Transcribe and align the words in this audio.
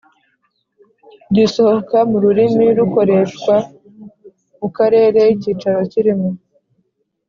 gisohoka 1.35 1.97
mu 2.09 2.17
rurimi 2.23 2.65
rukoreshwa 2.77 3.55
mu 4.59 4.67
karere 4.77 5.19
icyicaro 5.33 5.79
kirimo 5.91 6.29